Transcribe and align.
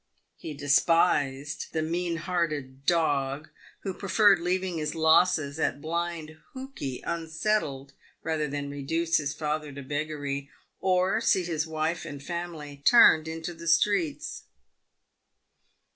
He 0.35 0.55
despised 0.55 1.73
the 1.73 1.83
mean 1.83 2.15
hearted 2.17 2.87
dog 2.87 3.49
who 3.81 3.93
preferred 3.93 4.39
leaving 4.39 4.79
his 4.79 4.95
losses 4.95 5.59
at 5.59 5.79
blind 5.79 6.39
hookey 6.55 7.03
unsettled 7.05 7.93
rather 8.23 8.47
than 8.47 8.71
reduce 8.71 9.17
his 9.17 9.35
father 9.35 9.71
to 9.71 9.83
beggary, 9.83 10.49
or 10.79 11.21
see 11.21 11.43
his 11.43 11.67
wife 11.67 12.03
and 12.03 12.23
family 12.23 12.81
turned 12.83 13.27
into 13.27 13.53
the 13.53 13.67
streets. 13.67 14.45